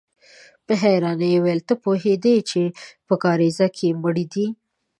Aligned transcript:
په 0.65 0.73
حيرانۍ 0.83 1.29
يې 1.33 1.39
وويل: 1.41 1.61
ته 1.67 1.73
پوهېدې 1.83 2.35
چې 2.49 2.61
په 3.07 3.13
کاريزه 3.23 3.67
کې 3.77 3.87
مړی 4.03 4.25
دی؟ 4.33 4.47